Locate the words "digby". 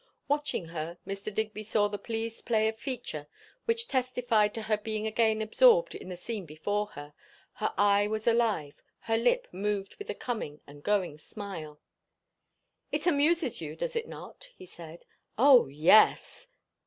1.31-1.63